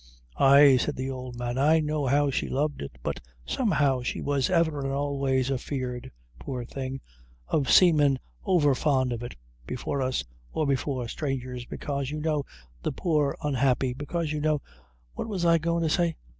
[0.39, 4.49] "Ay," said the old man, "I know how she loved it; but, somehow, she was
[4.49, 6.99] ever and always afeard, poor thing,
[7.47, 9.35] of seemin' over fond of it
[9.67, 12.43] before us or before strangers, bekaise you know
[12.81, 14.59] the poor unhappy bekaise you know
[15.13, 16.15] what was I goin' to say?